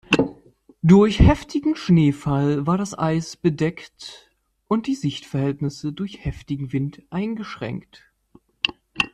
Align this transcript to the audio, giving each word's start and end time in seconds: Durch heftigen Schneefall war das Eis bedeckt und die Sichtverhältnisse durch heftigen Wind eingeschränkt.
Durch 0.81 1.19
heftigen 1.19 1.75
Schneefall 1.75 2.65
war 2.65 2.79
das 2.79 2.97
Eis 2.97 3.37
bedeckt 3.37 4.31
und 4.67 4.87
die 4.87 4.95
Sichtverhältnisse 4.95 5.93
durch 5.93 6.25
heftigen 6.25 6.73
Wind 6.73 7.03
eingeschränkt. 7.11 8.11